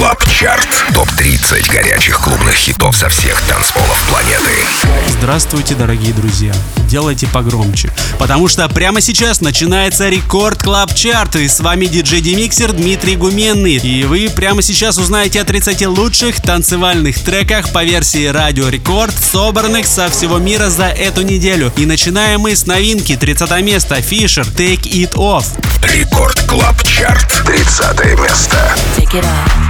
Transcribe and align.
Club 0.00 0.24
Chart. 0.30 0.66
Топ-30 0.94 1.70
горячих 1.70 2.20
клубных 2.20 2.54
хитов 2.54 2.96
со 2.96 3.10
всех 3.10 3.38
танцполов 3.42 4.02
планеты. 4.08 4.50
Здравствуйте, 5.08 5.74
дорогие 5.74 6.14
друзья. 6.14 6.54
Делайте 6.88 7.26
погромче. 7.26 7.92
Потому 8.18 8.48
что 8.48 8.66
прямо 8.70 9.02
сейчас 9.02 9.42
начинается 9.42 10.08
Record 10.08 10.62
Club 10.62 10.94
Chart. 10.94 11.36
И 11.36 11.46
с 11.46 11.60
вами 11.60 11.84
диджей 11.84 12.22
Демиксер 12.22 12.72
Дмитрий 12.72 13.14
Гуменный. 13.14 13.74
И 13.74 14.04
вы 14.04 14.30
прямо 14.34 14.62
сейчас 14.62 14.96
узнаете 14.96 15.42
о 15.42 15.44
30 15.44 15.86
лучших 15.88 16.40
танцевальных 16.40 17.22
треках 17.22 17.70
по 17.70 17.84
версии 17.84 18.24
Радио 18.24 18.70
Рекорд, 18.70 19.14
собранных 19.14 19.86
со 19.86 20.08
всего 20.08 20.38
мира 20.38 20.70
за 20.70 20.86
эту 20.86 21.20
неделю. 21.20 21.74
И 21.76 21.84
начинаем 21.84 22.40
мы 22.40 22.56
с 22.56 22.64
новинки 22.64 23.16
30 23.16 23.50
место 23.62 24.00
Fisher 24.00 24.46
Take 24.46 24.84
It 24.84 25.12
Off. 25.12 25.44
Рекорд 25.82 26.40
Клаб 26.48 26.82
Чарт. 26.84 27.42
30 27.44 28.18
место. 28.18 28.74
Take 28.96 29.12
it 29.12 29.24
off. 29.24 29.69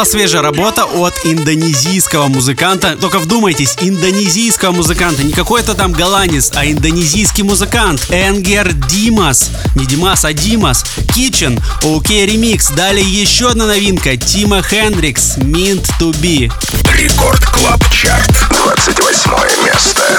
была 0.00 0.04
свежая 0.06 0.40
работа 0.40 0.84
от 0.86 1.12
индонезийского 1.24 2.28
музыканта. 2.28 2.96
Только 2.96 3.18
вдумайтесь, 3.18 3.76
индонезийского 3.82 4.72
музыканта. 4.72 5.22
Не 5.22 5.32
какой-то 5.34 5.74
там 5.74 5.92
голландец, 5.92 6.52
а 6.54 6.64
индонезийский 6.64 7.42
музыкант. 7.42 8.06
Angger 8.08 8.72
Dimas. 8.72 9.50
Не 9.74 9.84
Димас, 9.84 10.24
а 10.24 10.32
Димас. 10.32 10.84
Kitchen. 11.08 11.60
Окей, 11.84 12.24
ремикс. 12.24 12.70
Далее 12.70 13.04
еще 13.04 13.50
одна 13.50 13.66
новинка. 13.66 14.16
Тима 14.16 14.62
Хендрикс. 14.62 15.36
Meant 15.36 15.86
to 16.00 16.12
be. 16.22 16.50
Record 16.96 17.44
Club 17.44 17.82
Chart. 17.90 18.32
28 18.48 19.66
место. 19.66 20.18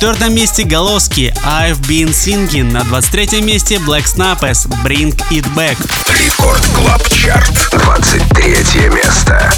24 0.00 0.28
месте 0.30 0.62
Голоски 0.62 1.34
I've 1.44 1.80
Been 1.88 2.10
Singing. 2.10 2.70
На 2.70 2.84
23 2.84 3.40
месте 3.42 3.78
Black 3.78 4.04
Snappers 4.04 4.68
Bring 4.84 5.12
It 5.30 5.44
Back. 5.56 5.76
Рекорд 6.24 6.64
Клаб 6.76 7.08
Чарт. 7.08 7.68
23 7.72 8.90
место. 8.90 9.52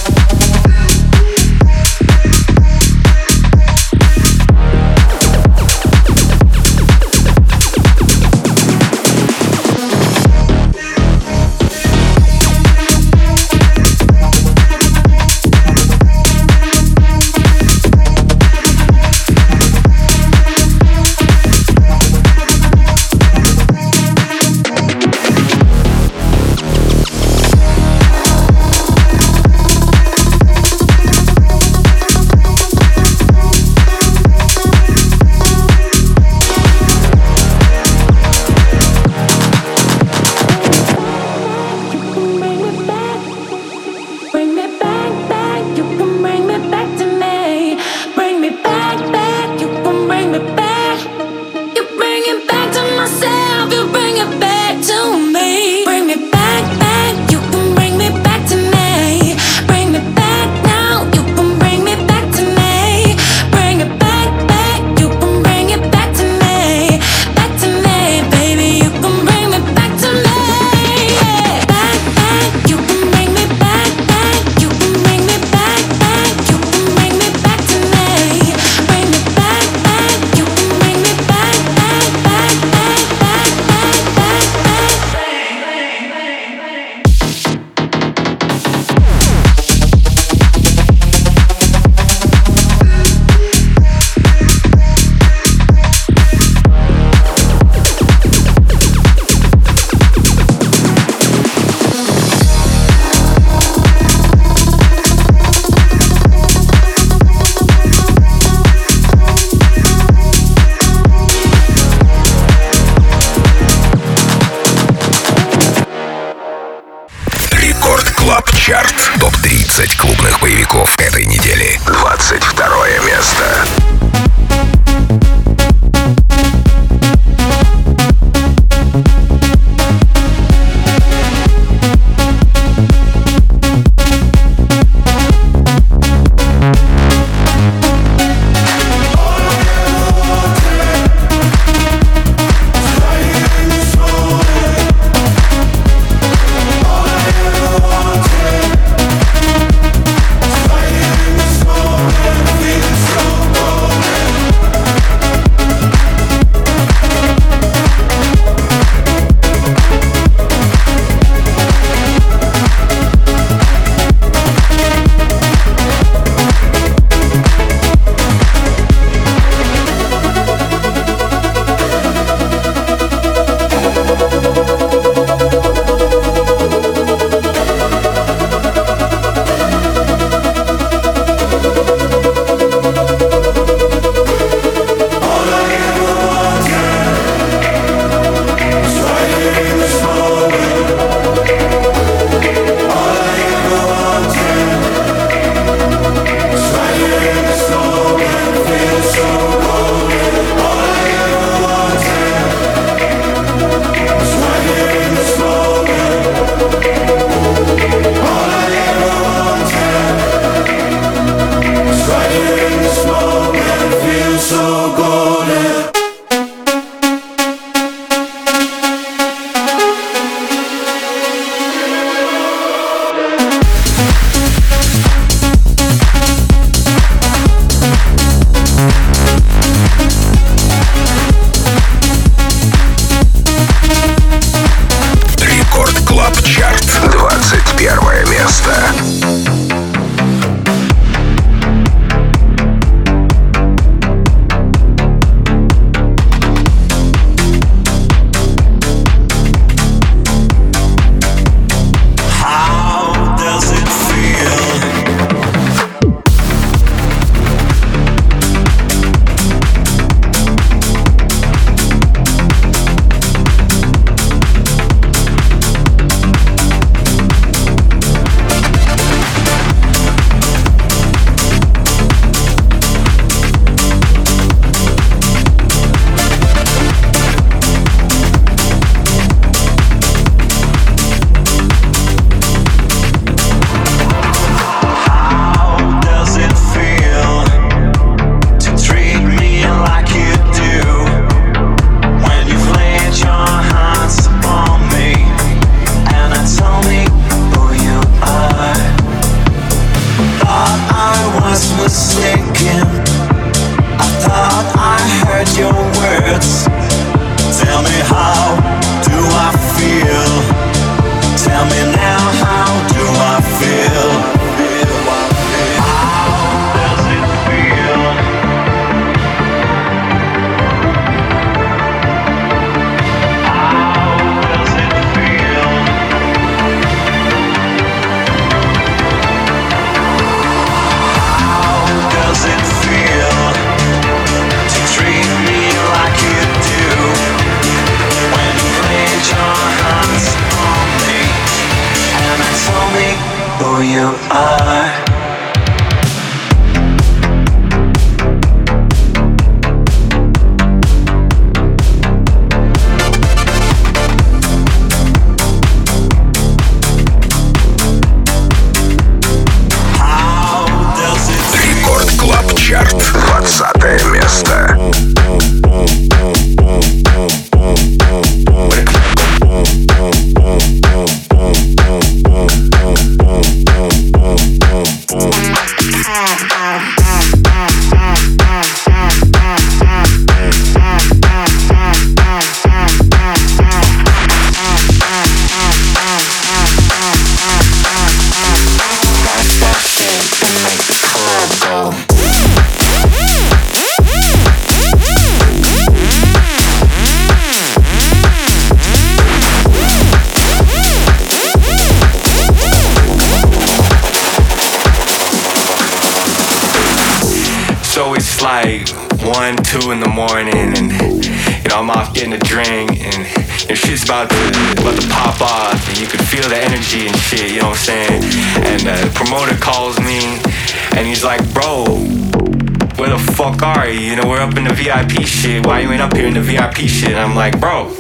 Shit. 425.40 425.64
Why 425.66 425.80
you 425.80 425.90
ain't 425.90 426.02
up 426.02 426.14
here 426.14 426.26
in 426.26 426.34
the 426.34 426.42
VIP 426.42 426.86
shit?" 426.86 427.16
I'm 427.16 427.34
like, 427.34 427.58
"Bro, 427.58 427.94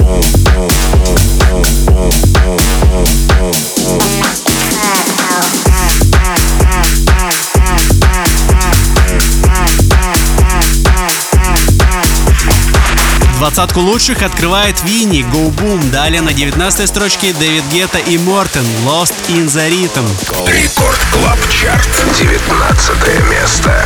Двадцатку 13.48 13.80
лучших 13.80 14.24
открывает 14.24 14.84
Винни, 14.84 15.22
Go 15.22 15.50
Boom. 15.50 15.90
Далее 15.90 16.20
на 16.20 16.34
19 16.34 16.86
строчке 16.86 17.32
Дэвид 17.32 17.64
Гетта 17.72 17.98
и 17.98 18.18
Мортен, 18.18 18.66
Lost 18.86 19.14
in 19.30 19.46
the 19.46 19.70
Rhythm. 19.70 20.06
Рекорд 20.46 21.00
Клаб 21.14 21.40
Чарт. 21.50 21.88
19 22.20 23.30
место. 23.32 23.86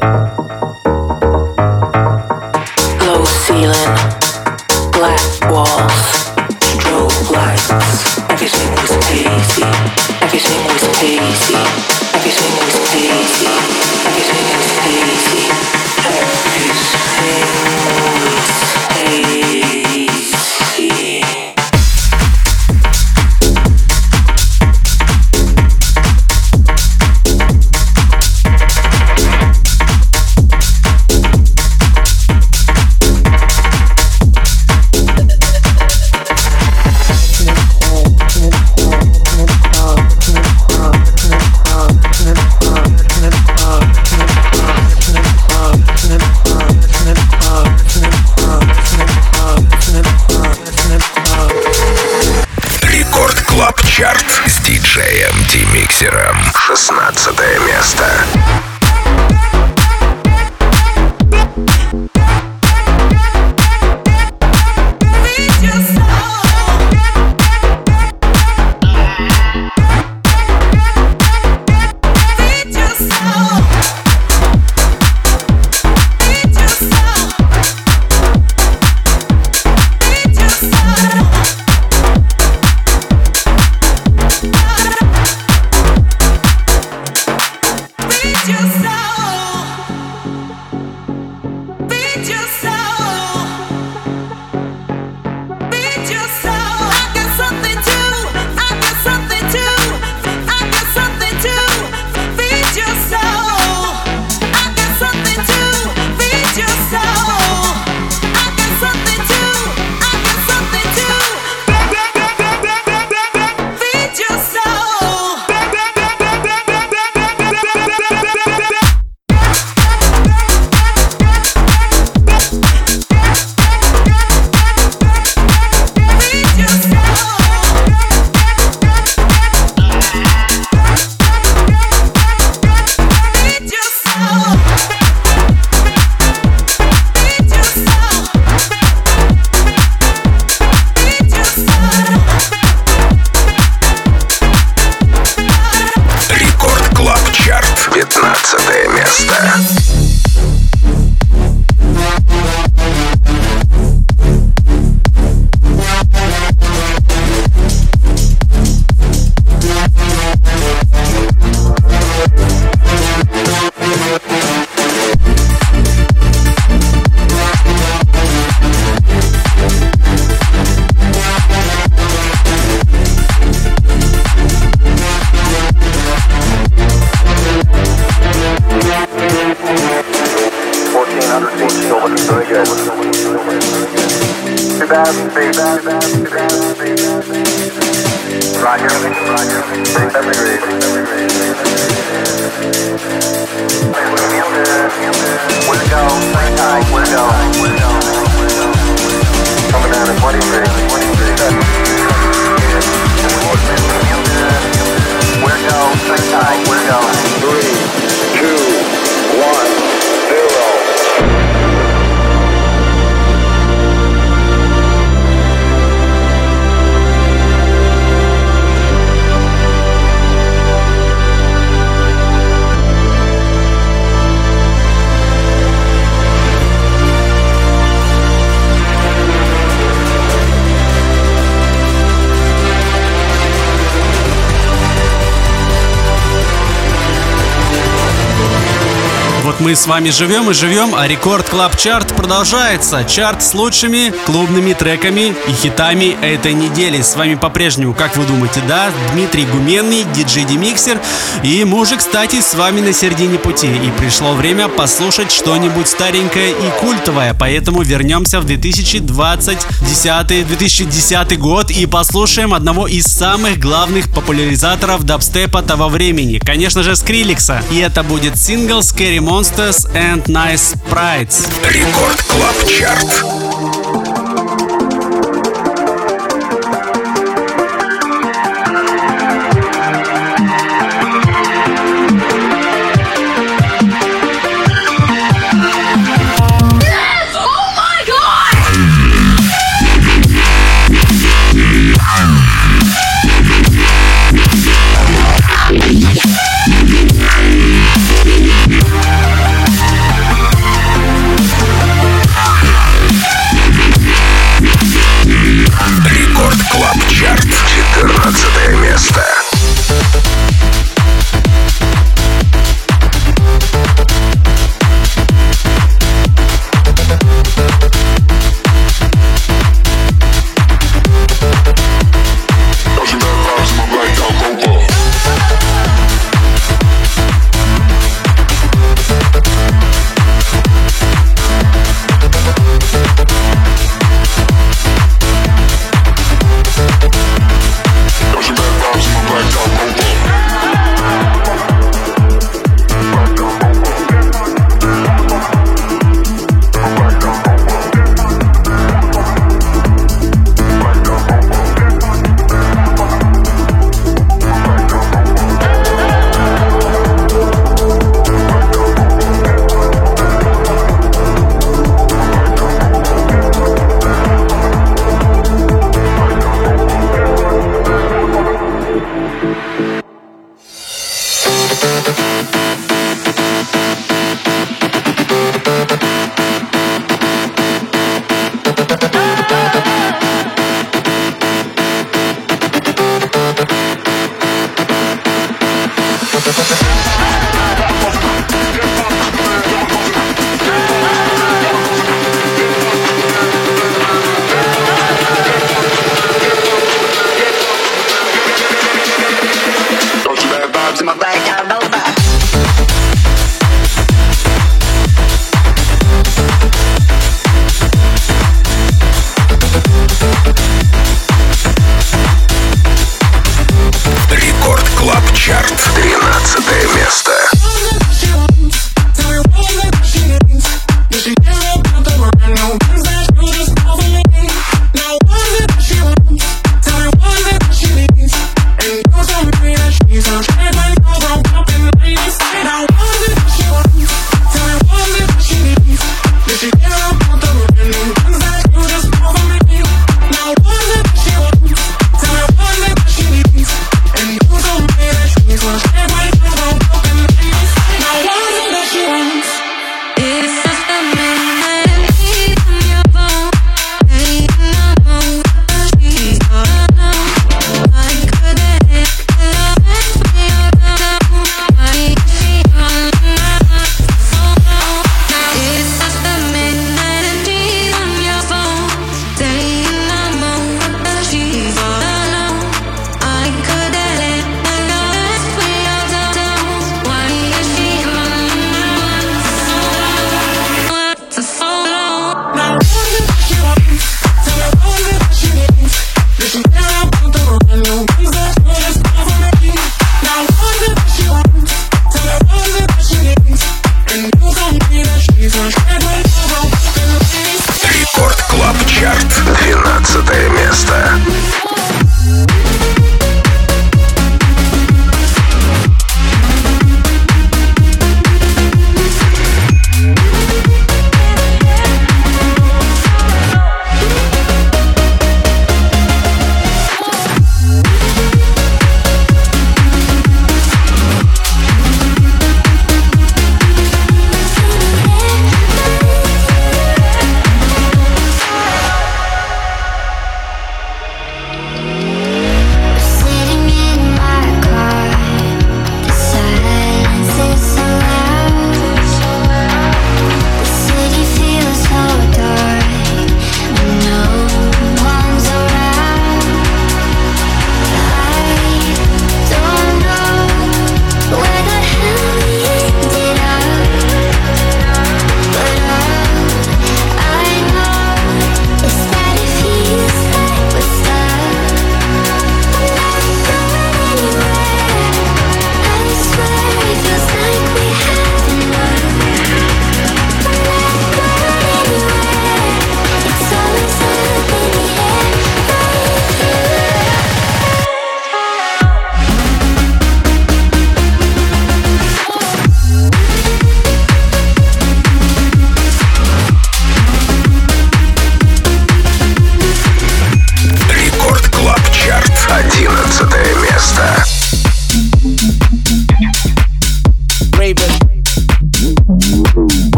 Мы 239.71 239.77
с 239.77 239.87
вами 239.87 240.09
живем 240.09 240.51
и 240.51 240.53
живем, 240.53 240.93
а 240.93 241.07
Record 241.07 241.47
Club 241.47 241.77
Chart 241.77 242.13
продолжается. 242.13 243.05
Чарт 243.05 243.41
с 243.41 243.53
лучшими 243.53 244.13
клубными 244.25 244.73
треками 244.73 245.33
и 245.47 245.53
хитами 245.53 246.17
этой 246.21 246.53
недели. 246.53 247.01
С 247.01 247.15
вами 247.15 247.35
по-прежнему, 247.35 247.93
как 247.93 248.17
вы 248.17 248.25
думаете, 248.25 248.61
да, 248.67 248.91
Дмитрий 249.13 249.45
Гуменный, 249.45 250.03
диджей 250.13 250.43
DeMixer. 250.43 250.99
И 251.43 251.63
мы 251.63 251.79
уже, 251.79 251.95
кстати, 251.95 252.41
с 252.41 252.53
вами 252.53 252.81
на 252.81 252.91
середине 252.91 253.39
пути. 253.39 253.67
И 253.67 253.91
пришло 253.97 254.33
время 254.33 254.67
послушать 254.67 255.31
что-нибудь 255.31 255.87
старенькое 255.87 256.51
и 256.51 256.69
культовое. 256.81 257.33
Поэтому 257.33 257.81
вернемся 257.81 258.41
в 258.41 258.45
2020-2010 258.45 261.37
год 261.37 261.71
и 261.71 261.85
послушаем 261.85 262.53
одного 262.53 262.87
из 262.87 263.05
самых 263.05 263.57
главных 263.57 264.13
популяризаторов 264.13 265.05
дабстепа 265.05 265.61
того 265.61 265.87
времени. 265.87 266.39
Конечно 266.39 266.83
же, 266.83 266.97
Скриллекса. 266.97 267.63
И 267.71 267.77
это 267.77 268.03
будет 268.03 268.37
сингл 268.37 268.79
Scary 268.79 269.21
Monsters 269.60 269.84
and 269.94 270.26
Nice 270.30 270.72
Sprites. 270.72 271.46
Рекорд 271.68 272.22
Клаб 272.22 272.56
Чарт. 272.64 273.79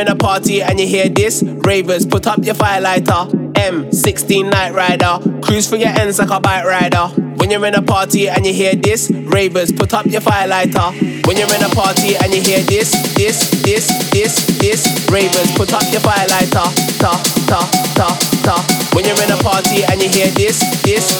In 0.00 0.08
a 0.08 0.16
party 0.16 0.62
and 0.62 0.80
you 0.80 0.86
hear 0.86 1.08
this, 1.08 1.42
ravers, 1.44 2.06
put 2.06 2.26
up 2.26 2.42
your 2.44 2.54
firelighter. 2.54 3.52
M16 3.52 4.50
Night 4.50 4.72
Rider. 4.72 5.20
Cruise 5.42 5.68
for 5.68 5.76
your 5.76 5.90
ends 5.90 6.18
like 6.18 6.30
a 6.30 6.40
bike 6.40 6.64
rider. 6.64 7.08
When 7.36 7.50
you're 7.50 7.64
in 7.66 7.74
a 7.74 7.82
party 7.82 8.28
and 8.28 8.46
you 8.46 8.54
hear 8.54 8.74
this, 8.74 9.10
ravers, 9.10 9.70
put 9.70 9.92
up 9.92 10.06
your 10.06 10.22
firelighter. 10.22 11.26
When 11.26 11.36
you're 11.36 11.54
in 11.54 11.62
a 11.62 11.68
party 11.68 12.16
and 12.16 12.32
you 12.32 12.40
hear 12.40 12.60
this, 12.60 12.90
this, 13.14 13.50
this, 13.62 13.86
this, 14.10 14.46
this, 14.58 15.08
ravers, 15.10 15.52
put 15.56 15.74
up 15.74 15.84
your 15.92 16.00
firelighter. 16.00 16.64
Ta, 16.98 17.12
ta, 17.46 17.60
ta, 17.94 18.08
ta. 18.44 18.90
When 18.94 19.04
you're 19.04 19.22
in 19.22 19.30
a 19.30 19.36
party 19.42 19.84
and 19.84 20.00
you 20.00 20.08
hear 20.08 20.28
this, 20.28 20.60
this, 20.82 21.18
this, 21.18 21.19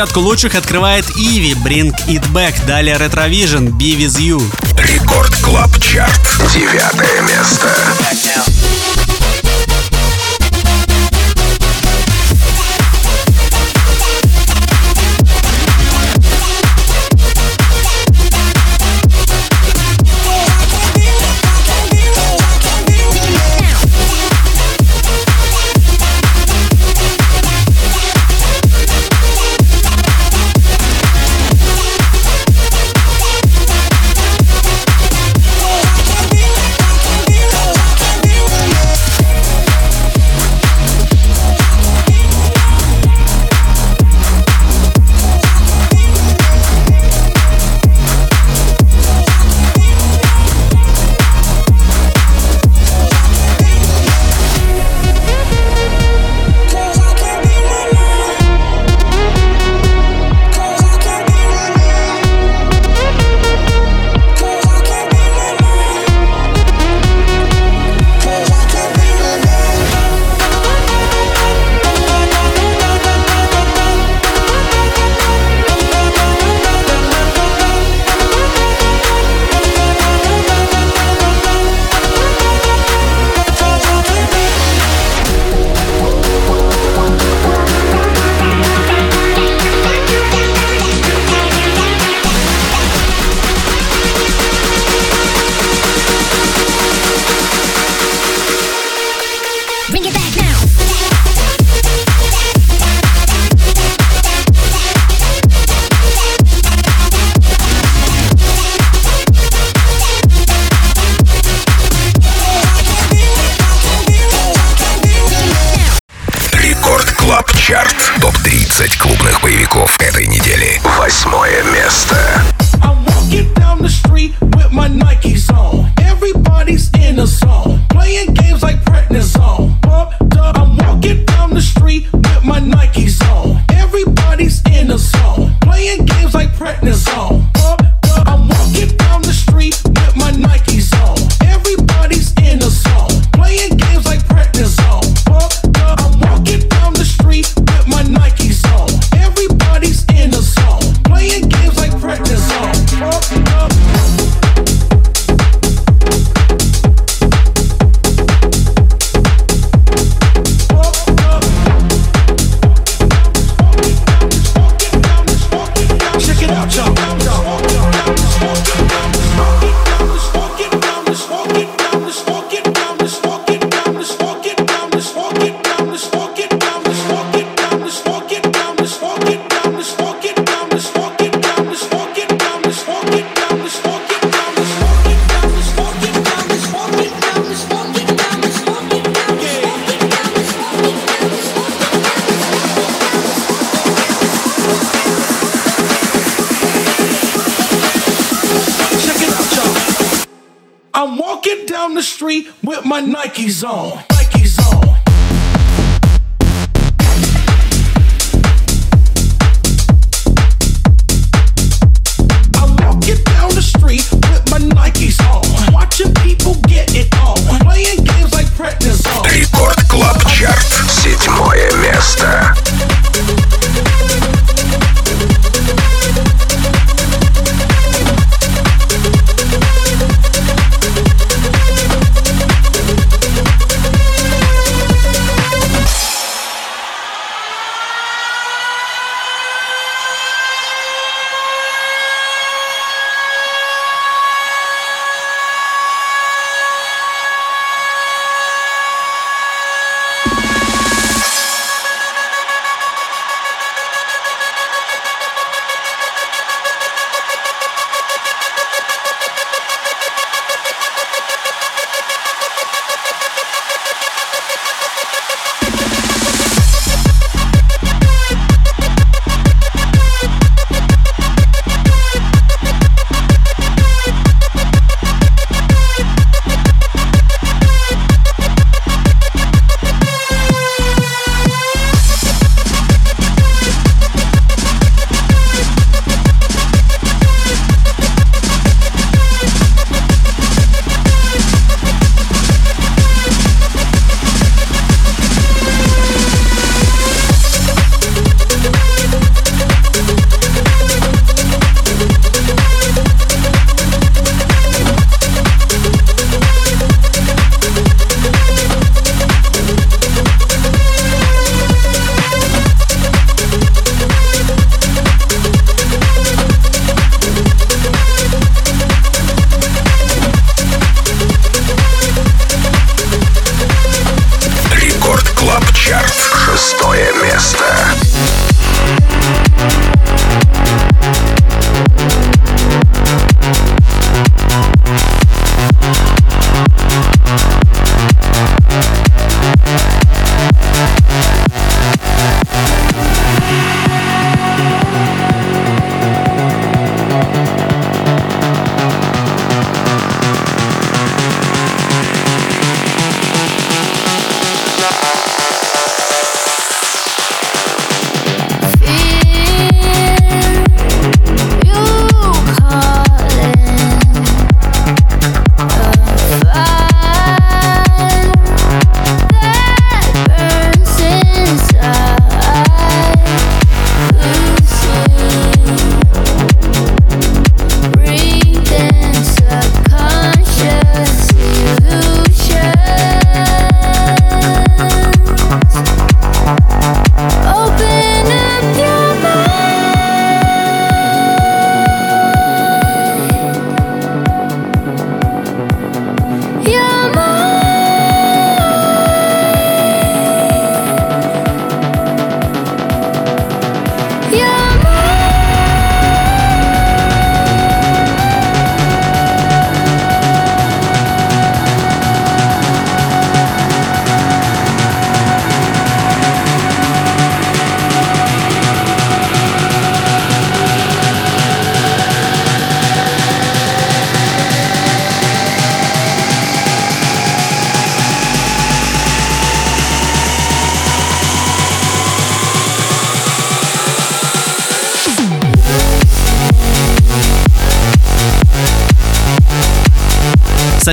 Десятку 0.00 0.20
лучших 0.20 0.54
открывает 0.54 1.04
Иви, 1.14 1.52
Bring 1.62 1.94
It 2.08 2.26
Back, 2.32 2.54
далее 2.66 2.96
Retrovision, 2.96 3.68
Be 3.68 3.98
With 3.98 4.16
You. 4.16 4.42
Record 4.78 5.36
Club 5.42 5.78
Chart. 5.78 6.22
Девятое 6.54 7.20
место. 7.20 7.68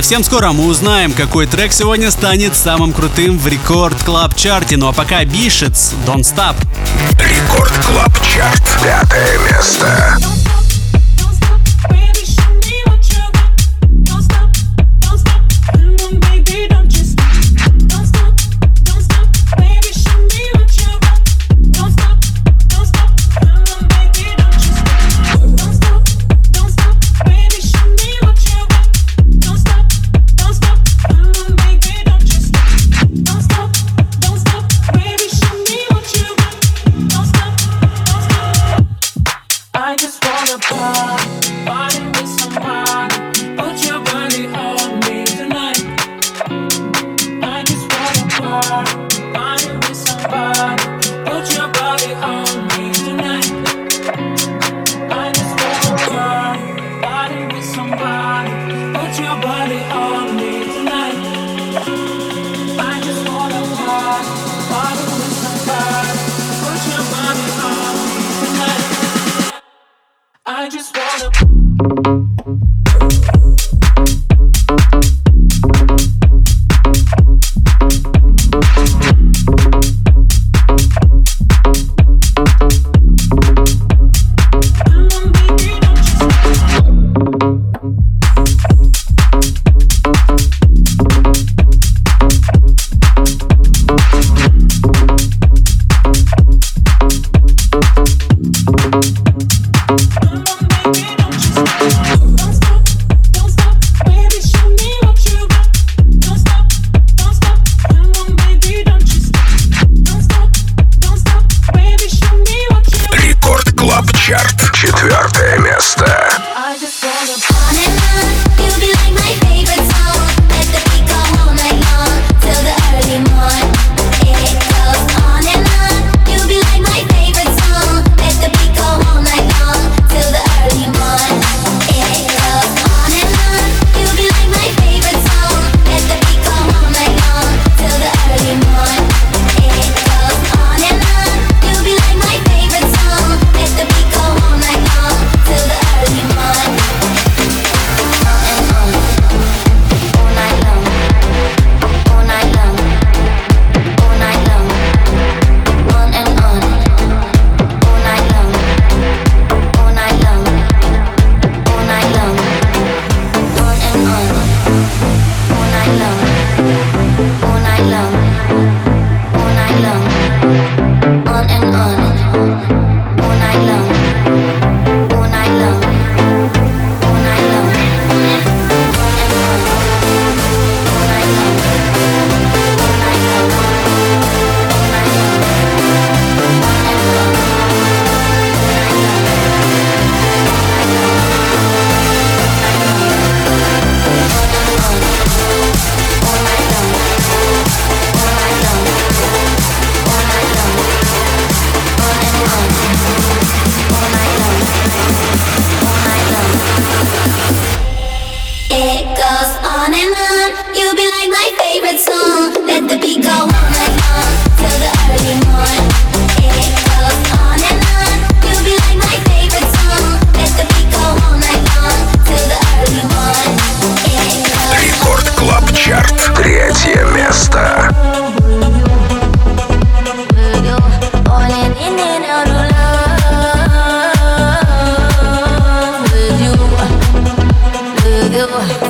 Совсем 0.08 0.24
скоро 0.24 0.52
мы 0.52 0.64
узнаем, 0.64 1.12
какой 1.12 1.46
трек 1.46 1.70
сегодня 1.70 2.10
станет 2.10 2.56
самым 2.56 2.94
крутым 2.94 3.38
в 3.38 3.46
Record 3.46 4.02
Club 4.04 4.34
Chart 4.34 4.65
е. 4.65 4.78
Ну 4.78 4.88
а 4.88 4.94
пока 4.94 5.22
Бишец, 5.26 5.92
Don't 6.06 6.22
Stop. 6.22 6.56
Record 7.20 7.74
Club 7.84 8.12
Chart. 8.24 8.62
Пятое 8.82 9.38
место. 9.40 10.18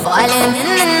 falling 0.09 0.31
in 0.31 0.53
the 0.53 0.63
night. 0.63 0.98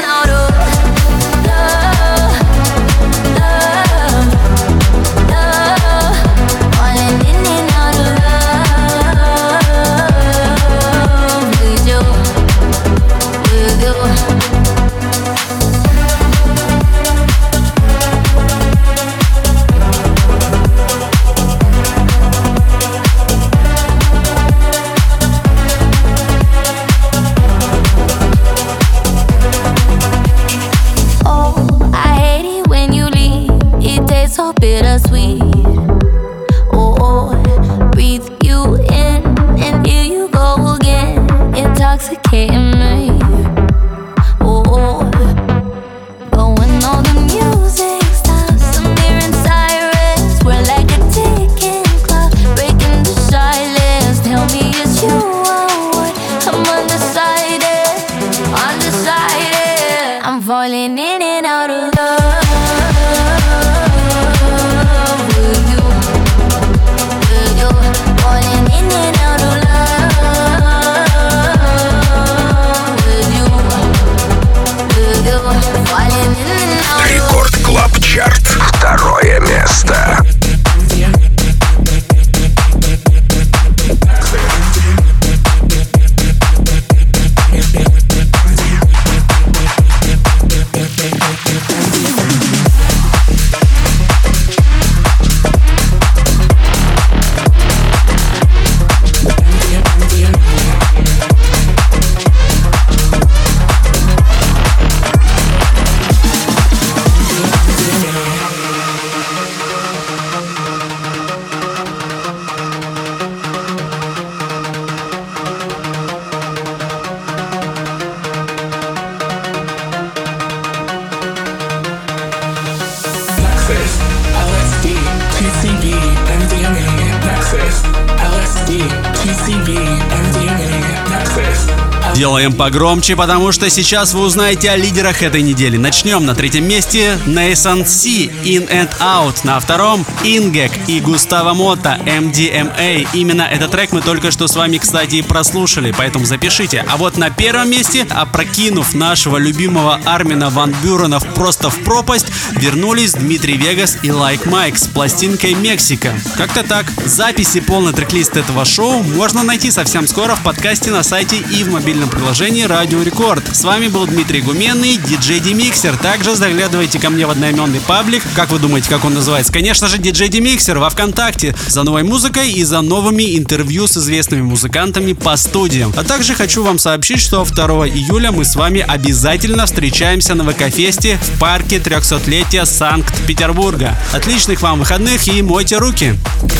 Делаем 132.49 132.57
погромче, 132.57 133.15
потому 133.15 133.51
что 133.51 133.69
сейчас 133.69 134.13
вы 134.13 134.21
узнаете 134.21 134.71
о 134.71 134.75
лидерах 134.75 135.21
этой 135.21 135.41
недели. 135.41 135.77
Начнем 135.77 136.25
на 136.25 136.33
третьем 136.33 136.67
месте 136.67 137.19
Nathan 137.27 137.85
C, 137.85 138.25
In 138.43 138.67
and 138.69 138.89
Out. 138.99 139.41
На 139.43 139.59
втором 139.59 140.05
Ингек 140.23 140.71
и 140.87 140.99
Густаво 140.99 141.53
Мота, 141.53 141.99
MDMA. 142.05 143.07
Именно 143.13 143.43
этот 143.43 143.71
трек 143.71 143.91
мы 143.91 144.01
только 144.01 144.31
что 144.31 144.47
с 144.47 144.55
вами, 144.55 144.77
кстати, 144.77 145.17
и 145.17 145.21
прослушали, 145.21 145.93
поэтому 145.95 146.25
запишите. 146.25 146.85
А 146.89 146.97
вот 146.97 147.17
на 147.17 147.29
первом 147.29 147.69
месте, 147.69 148.07
опрокинув 148.09 148.95
нашего 148.95 149.37
любимого 149.37 149.99
Армина 150.05 150.49
Ван 150.49 150.73
Бюрена 150.83 151.19
просто 151.19 151.69
в 151.69 151.83
пропасть, 151.83 152.27
вернулись 152.51 153.13
Dimitri 153.13 153.57
Vegas 153.57 153.97
и 154.01 154.11
Like 154.11 154.45
Mike 154.45 154.77
с 154.77 154.87
пластинкой 154.87 155.53
Мексика. 155.53 156.13
Как-то 156.35 156.63
так. 156.63 156.85
Записи 157.05 157.59
полный 157.59 157.93
трек-лист 157.93 158.37
этого 158.37 158.65
шоу 158.65 159.03
можно 159.03 159.43
найти 159.43 159.69
совсем 159.71 160.07
скоро 160.07 160.35
в 160.35 160.41
подкасте 160.41 160.91
на 160.91 161.03
сайте 161.03 161.37
и 161.37 161.63
в 161.63 161.71
мобильном 161.71 162.09
приложении 162.09 162.38
Радио 162.39 163.03
Рекорд. 163.03 163.43
С 163.53 163.65
вами 163.65 163.89
был 163.89 164.07
Дмитрий 164.07 164.39
Гуменный, 164.39 164.95
диджей 164.95 165.41
DeMixer. 165.41 165.97
Также 165.97 166.37
заглядывайте 166.37 166.97
ко 166.97 167.09
мне 167.09 167.27
в 167.27 167.31
одноименный 167.31 167.81
паблик. 167.81 168.23
Как 168.33 168.49
вы 168.49 168.59
думаете, 168.59 168.89
как 168.89 169.03
он 169.03 169.13
называется? 169.13 169.51
Конечно 169.51 169.89
же, 169.89 169.97
диджей 169.97 170.29
DeMixer 170.29 170.77
во 170.77 170.89
Вконтакте. 170.89 171.53
За 171.67 171.83
новой 171.83 172.03
музыкой 172.03 172.49
и 172.49 172.63
за 172.63 172.79
новыми 172.79 173.37
интервью 173.37 173.87
с 173.87 173.97
известными 173.97 174.41
музыкантами 174.41 175.11
по 175.11 175.35
студиям. 175.35 175.93
А 175.97 176.05
также 176.05 176.33
хочу 176.33 176.63
вам 176.63 176.79
сообщить, 176.79 177.19
что 177.19 177.43
2 177.43 177.89
июля 177.89 178.31
мы 178.31 178.45
с 178.45 178.55
вами 178.55 178.85
обязательно 178.87 179.65
встречаемся 179.65 180.33
на 180.33 180.45
ВК-фесте 180.45 181.19
в 181.21 181.39
парке 181.41 181.75
300-летия 181.79 182.65
Санкт-Петербурга. 182.65 183.97
Отличных 184.13 184.61
вам 184.61 184.79
выходных 184.79 185.27
и 185.27 185.41
мойте 185.41 185.77
руки. 185.77 186.15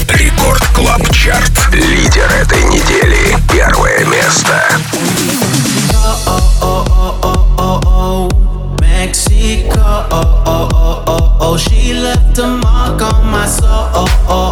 Record 0.10 0.66
Club 0.76 1.10
Chart. 1.14 1.54
Лидер 1.72 2.30
этой 2.42 2.64
недели. 2.66 3.38
Первое 3.50 4.04
место. 4.04 4.62
Oh, 10.12 10.44
oh, 10.46 10.70
oh, 10.72 11.04
oh, 11.08 11.38
oh. 11.42 11.58
She 11.58 11.94
left 11.94 12.38
a 12.40 12.48
mark 12.48 13.02
on 13.02 13.26
my 13.32 13.46
soul. 13.46 14.49